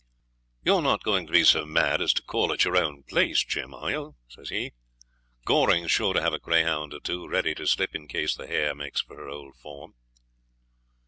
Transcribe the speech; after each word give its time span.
'You're 0.63 0.81
not 0.81 1.03
going 1.03 1.27
to 1.27 1.31
be 1.31 1.43
so 1.43 1.63
mad 1.63 2.01
as 2.01 2.11
to 2.15 2.23
call 2.23 2.51
at 2.51 2.63
your 2.65 2.75
own 2.75 3.03
place, 3.03 3.43
Jim, 3.43 3.71
are 3.71 3.91
you?' 3.91 4.15
says 4.27 4.49
he. 4.49 4.71
'Goring's 5.45 5.91
sure 5.91 6.15
to 6.15 6.21
have 6.23 6.33
a 6.33 6.39
greyhound 6.39 6.91
or 6.95 6.99
two 6.99 7.27
ready 7.27 7.53
to 7.53 7.67
slip 7.67 7.93
in 7.93 8.07
case 8.07 8.33
the 8.33 8.47
hare 8.47 8.73
makes 8.73 9.01
for 9.01 9.15
her 9.15 9.29
old 9.29 9.55
form.' 9.57 9.93